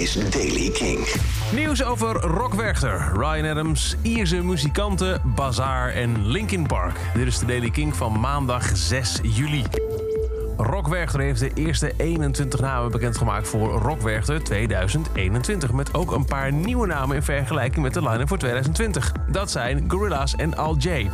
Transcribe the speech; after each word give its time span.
is 0.00 0.14
Daily 0.30 0.70
King. 0.70 1.06
Nieuws 1.52 1.84
over 1.84 2.20
Rock 2.20 2.54
Werchter, 2.54 3.12
Ryan 3.14 3.50
Adams, 3.50 3.96
Ierse 4.02 4.42
muzikanten, 4.42 5.20
Bazaar 5.24 5.88
en 5.88 6.26
Linkin 6.26 6.66
Park. 6.66 6.96
Dit 7.14 7.26
is 7.26 7.38
de 7.38 7.46
Daily 7.46 7.70
King 7.70 7.96
van 7.96 8.20
maandag 8.20 8.70
6 8.76 9.18
juli. 9.22 9.62
Rock 10.62 10.88
Werchter 10.88 11.20
heeft 11.20 11.40
de 11.40 11.50
eerste 11.54 11.92
21 11.96 12.60
namen 12.60 12.90
bekendgemaakt 12.90 13.48
voor 13.48 13.68
Rock 13.70 14.00
Werchter 14.00 14.42
2021. 14.42 15.72
Met 15.72 15.94
ook 15.94 16.12
een 16.12 16.24
paar 16.24 16.52
nieuwe 16.52 16.86
namen 16.86 17.16
in 17.16 17.22
vergelijking 17.22 17.82
met 17.82 17.94
de 17.94 18.02
line-up 18.02 18.28
voor 18.28 18.38
2020. 18.38 19.12
Dat 19.30 19.50
zijn 19.50 19.84
Gorillaz 19.88 20.34
en 20.34 20.56
Al 20.56 20.76
J. 20.76 21.10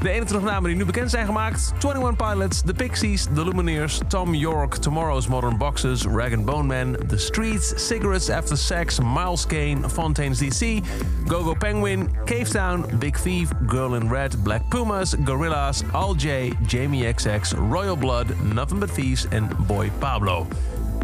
De 0.00 0.08
21 0.10 0.50
namen 0.50 0.68
die 0.68 0.78
nu 0.78 0.84
bekend 0.84 1.10
zijn 1.10 1.26
gemaakt: 1.26 1.72
21 1.78 2.16
Pilots, 2.16 2.62
The 2.62 2.74
Pixies, 2.74 3.26
The 3.34 3.44
Lumineers, 3.44 4.00
Tom 4.08 4.34
York, 4.34 4.74
Tomorrow's 4.74 5.26
Modern 5.26 5.56
Boxes, 5.56 6.04
Rag 6.04 6.44
Bone 6.44 6.62
Man, 6.62 6.96
The 7.08 7.18
Streets, 7.18 7.86
Cigarettes 7.86 8.30
After 8.30 8.56
Sex, 8.56 9.00
Miles 9.00 9.46
Kane, 9.46 9.88
Fontaines 9.88 10.38
DC, 10.38 10.82
Gogo 11.26 11.54
Penguin, 11.54 12.08
Cave 12.24 12.48
Town, 12.50 12.84
Big 12.98 13.16
Thief, 13.16 13.50
Girl 13.66 13.94
in 13.94 14.08
Red, 14.08 14.42
Black 14.42 14.62
Pumas, 14.68 15.14
Gorillaz, 15.14 15.82
Al 15.92 16.14
J, 16.14 16.52
Jamie 16.66 17.12
XX, 17.12 17.54
Royal 17.70 17.96
Blood, 17.96 18.26
Nothing 18.54 18.78
But 18.78 18.85
Thieves 18.94 19.28
en 19.28 19.48
Boy 19.66 19.90
Pablo. 19.98 20.46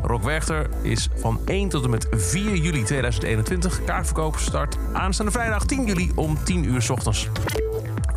Rock 0.03 0.23
Werchter 0.23 0.69
is 0.83 1.09
van 1.17 1.41
1 1.45 1.69
tot 1.69 1.85
en 1.85 1.91
met 1.91 2.07
4 2.11 2.57
juli 2.57 2.83
2021. 2.83 3.85
Kaartverkoop 3.85 4.37
start 4.37 4.77
aanstaande 4.93 5.33
vrijdag 5.33 5.65
10 5.65 5.87
juli 5.87 6.13
om 6.15 6.45
10 6.45 6.65
uur 6.65 6.83
s 6.83 6.91
ochtends. 6.91 7.29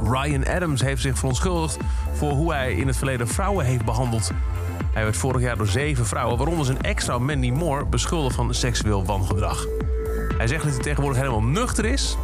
Ryan 0.04 0.48
Adams 0.48 0.82
heeft 0.82 1.02
zich 1.02 1.18
verontschuldigd 1.18 1.78
voor 2.14 2.32
hoe 2.32 2.54
hij 2.54 2.74
in 2.74 2.88
het 2.88 2.98
verleden 2.98 3.28
vrouwen 3.28 3.66
heeft 3.66 3.86
behandeld. 3.86 4.32
Hij 4.94 5.04
werd 5.04 5.18
vorig 5.18 5.42
jaar 5.42 5.58
door 5.58 5.68
zeven 5.68 6.06
vrouwen, 6.06 6.38
waaronder 6.38 6.66
zijn 6.66 6.82
ex-vrouw 6.82 7.20
Mandy 7.20 7.52
Moore, 7.52 7.86
beschuldigd 7.86 8.36
van 8.36 8.54
seksueel 8.54 9.06
wangedrag. 9.06 9.66
Hij 10.38 10.48
zegt 10.48 10.64
dat 10.64 10.74
hij 10.74 10.84
tegenwoordig 10.84 11.20
helemaal 11.20 11.44
nuchter 11.44 11.86
is. 11.86 12.18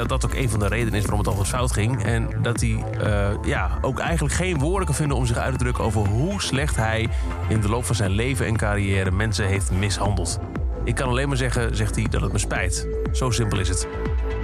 Dat 0.00 0.20
dat 0.20 0.30
ook 0.30 0.38
een 0.38 0.50
van 0.50 0.58
de 0.58 0.68
redenen 0.68 0.94
is 0.94 1.00
waarom 1.00 1.18
het 1.18 1.28
altijd 1.28 1.48
fout 1.48 1.72
ging. 1.72 2.04
En 2.04 2.28
dat 2.42 2.60
hij 2.60 2.84
uh, 3.04 3.44
ja, 3.44 3.78
ook 3.80 3.98
eigenlijk 3.98 4.34
geen 4.34 4.58
woorden 4.58 4.86
kan 4.86 4.94
vinden 4.94 5.16
om 5.16 5.26
zich 5.26 5.36
uit 5.36 5.52
te 5.52 5.58
drukken 5.58 5.84
over 5.84 6.06
hoe 6.06 6.42
slecht 6.42 6.76
hij 6.76 7.08
in 7.48 7.60
de 7.60 7.68
loop 7.68 7.84
van 7.84 7.94
zijn 7.94 8.10
leven 8.10 8.46
en 8.46 8.56
carrière 8.56 9.10
mensen 9.10 9.46
heeft 9.46 9.70
mishandeld. 9.70 10.38
Ik 10.84 10.94
kan 10.94 11.08
alleen 11.08 11.28
maar 11.28 11.36
zeggen, 11.36 11.76
zegt 11.76 11.94
hij, 11.94 12.06
dat 12.10 12.20
het 12.20 12.32
me 12.32 12.38
spijt. 12.38 12.88
Zo 13.12 13.30
simpel 13.30 13.58
is 13.58 13.68
het. 13.68 13.88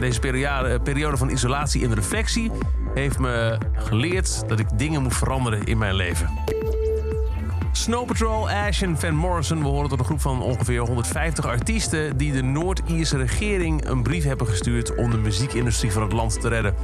Deze 0.00 0.20
periode, 0.20 0.80
periode 0.80 1.16
van 1.16 1.30
isolatie 1.30 1.84
en 1.84 1.94
reflectie 1.94 2.50
heeft 2.94 3.18
me 3.18 3.58
geleerd 3.72 4.48
dat 4.48 4.58
ik 4.58 4.66
dingen 4.78 5.02
moet 5.02 5.16
veranderen 5.16 5.64
in 5.64 5.78
mijn 5.78 5.94
leven. 5.94 6.30
Snow 7.86 8.06
Patrol, 8.06 8.50
Ash 8.50 8.82
en 8.82 8.98
Van 8.98 9.14
Morrison 9.14 9.62
behoren 9.62 9.88
tot 9.88 9.98
een 9.98 10.04
groep 10.04 10.20
van 10.20 10.42
ongeveer 10.42 10.80
150 10.80 11.46
artiesten 11.46 12.16
die 12.16 12.32
de 12.32 12.42
Noord-Ierse 12.42 13.16
regering 13.16 13.88
een 13.88 14.02
brief 14.02 14.24
hebben 14.24 14.46
gestuurd 14.46 14.94
om 14.94 15.10
de 15.10 15.16
muziekindustrie 15.16 15.92
van 15.92 16.02
het 16.02 16.12
land 16.12 16.40
te 16.40 16.48
redden. 16.48 16.74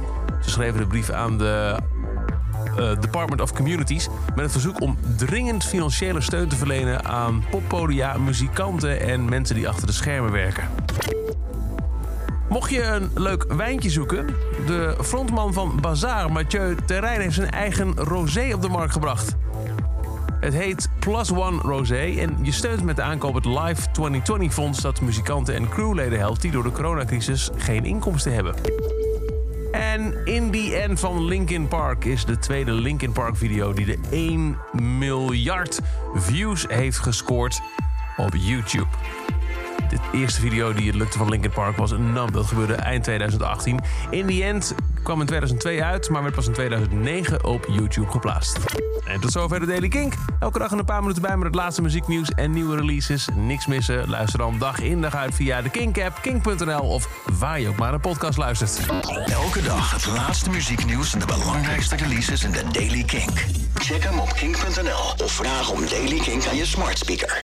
Ze 0.41 0.49
schreven 0.49 0.79
de 0.79 0.87
brief 0.87 1.09
aan 1.09 1.37
de 1.37 1.77
uh, 2.79 2.99
Department 2.99 3.41
of 3.41 3.53
Communities 3.53 4.07
met 4.35 4.43
het 4.43 4.51
verzoek 4.51 4.81
om 4.81 4.97
dringend 5.17 5.63
financiële 5.63 6.21
steun 6.21 6.47
te 6.47 6.55
verlenen 6.55 7.05
aan 7.05 7.43
poppodia, 7.49 8.17
muzikanten 8.17 8.99
en 8.99 9.29
mensen 9.29 9.55
die 9.55 9.67
achter 9.67 9.87
de 9.87 9.93
schermen 9.93 10.31
werken. 10.31 10.69
Mocht 12.49 12.69
je 12.69 12.83
een 12.83 13.11
leuk 13.15 13.45
wijntje 13.53 13.89
zoeken, 13.89 14.25
de 14.65 14.97
frontman 15.01 15.53
van 15.53 15.79
Bazaar, 15.81 16.31
Mathieu 16.31 16.75
Terrein, 16.85 17.21
heeft 17.21 17.35
zijn 17.35 17.51
eigen 17.51 17.95
rosé 17.95 18.53
op 18.53 18.61
de 18.61 18.69
markt 18.69 18.93
gebracht. 18.93 19.35
Het 20.43 20.53
heet 20.53 20.89
Plus 20.99 21.31
One 21.31 21.57
Rosé 21.61 22.15
en 22.19 22.37
je 22.41 22.51
steunt 22.51 22.83
met 22.83 22.95
de 22.95 23.01
aankoop 23.01 23.33
het 23.33 23.45
Live 23.45 23.91
2020 23.91 24.53
Fonds 24.53 24.81
dat 24.81 25.01
muzikanten 25.01 25.55
en 25.55 25.69
crewleden 25.69 26.19
helpt 26.19 26.41
die 26.41 26.51
door 26.51 26.63
de 26.63 26.71
coronacrisis 26.71 27.49
geen 27.57 27.85
inkomsten 27.85 28.33
hebben. 28.33 28.55
En 29.71 30.25
In 30.25 30.51
The 30.51 30.81
End 30.83 30.99
van 30.99 31.25
Linkin 31.25 31.67
Park 31.67 32.05
is 32.05 32.25
de 32.25 32.37
tweede 32.37 32.71
Linkin 32.71 33.11
Park 33.11 33.35
video 33.35 33.73
die 33.73 33.85
de 33.85 33.97
1 34.11 34.57
miljard 34.71 35.79
views 36.13 36.65
heeft 36.67 36.99
gescoord 36.99 37.61
op 38.17 38.33
YouTube. 38.35 38.87
De 39.93 40.17
eerste 40.17 40.41
video 40.41 40.73
die 40.73 40.87
het 40.87 40.95
lukte 40.95 41.17
van 41.17 41.29
Linkin 41.29 41.51
Park 41.51 41.77
was 41.77 41.91
een 41.91 42.13
nam. 42.13 42.31
Dat 42.31 42.45
gebeurde 42.45 42.73
eind 42.73 43.03
2018. 43.03 43.79
In 44.09 44.27
the 44.27 44.43
End 44.43 44.75
kwam 45.03 45.19
in 45.19 45.25
2002 45.25 45.83
uit, 45.83 46.09
maar 46.09 46.21
werd 46.21 46.35
pas 46.35 46.47
in 46.47 46.53
2009 46.53 47.43
op 47.45 47.65
YouTube 47.69 48.11
geplaatst. 48.11 48.57
En 49.05 49.19
tot 49.19 49.31
zover 49.31 49.59
de 49.59 49.65
Daily 49.65 49.87
Kink. 49.87 50.13
Elke 50.39 50.59
dag 50.59 50.71
een 50.71 50.85
paar 50.85 51.01
minuten 51.01 51.21
bij 51.21 51.37
met 51.37 51.45
het 51.45 51.55
laatste 51.55 51.81
muzieknieuws 51.81 52.29
en 52.29 52.51
nieuwe 52.51 52.75
releases. 52.75 53.27
Niks 53.35 53.65
missen. 53.65 54.09
Luister 54.09 54.39
dan 54.39 54.57
dag 54.59 54.79
in 54.79 55.01
dag 55.01 55.15
uit 55.15 55.35
via 55.35 55.61
de 55.61 55.69
Kink-app, 55.69 56.17
kink.nl 56.21 56.81
of 56.81 57.09
waar 57.39 57.59
je 57.59 57.67
ook 57.67 57.77
maar 57.77 57.93
een 57.93 57.99
podcast 57.99 58.37
luistert. 58.37 58.79
Elke 59.25 59.61
dag 59.61 59.91
het 59.91 60.05
laatste 60.05 60.49
muzieknieuws 60.49 61.13
en 61.13 61.19
de 61.19 61.25
belangrijkste 61.25 61.95
releases 61.95 62.43
in 62.43 62.51
de 62.51 62.63
Daily 62.71 63.03
Kink. 63.03 63.45
Check 63.73 64.03
hem 64.03 64.19
op 64.19 64.33
kink.nl 64.33 65.25
of 65.25 65.31
vraag 65.31 65.69
om 65.69 65.79
Daily 65.89 66.19
Kink 66.19 66.45
aan 66.47 66.55
je 66.55 66.65
smart 66.65 66.97
speaker. 66.97 67.29